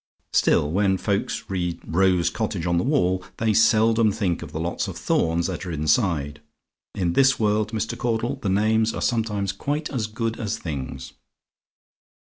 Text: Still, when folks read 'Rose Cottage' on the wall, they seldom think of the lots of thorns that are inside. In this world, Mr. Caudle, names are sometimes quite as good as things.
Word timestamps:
Still, 0.33 0.71
when 0.71 0.97
folks 0.97 1.47
read 1.47 1.79
'Rose 1.85 2.31
Cottage' 2.31 2.65
on 2.65 2.79
the 2.79 2.83
wall, 2.83 3.23
they 3.37 3.53
seldom 3.53 4.11
think 4.11 4.41
of 4.41 4.51
the 4.51 4.59
lots 4.59 4.87
of 4.87 4.97
thorns 4.97 5.45
that 5.45 5.63
are 5.63 5.71
inside. 5.71 6.41
In 6.95 7.13
this 7.13 7.39
world, 7.39 7.71
Mr. 7.71 7.95
Caudle, 7.95 8.39
names 8.49 8.95
are 8.95 9.01
sometimes 9.03 9.51
quite 9.51 9.91
as 9.91 10.07
good 10.07 10.39
as 10.39 10.57
things. 10.57 11.13